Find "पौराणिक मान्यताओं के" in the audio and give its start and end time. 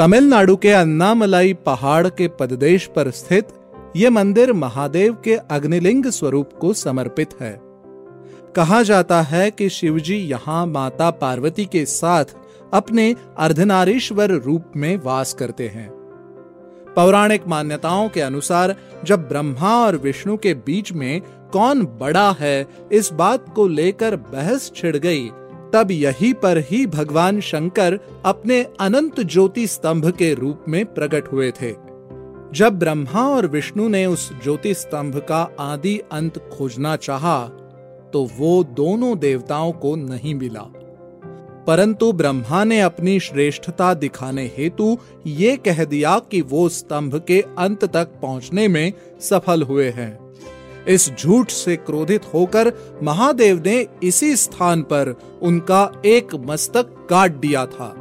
16.96-18.20